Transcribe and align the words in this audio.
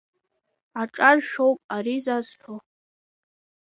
Аҿар 0.81 1.17
шәоуп 1.29 1.59
ари 1.75 1.97
засҳәо… 2.05 2.55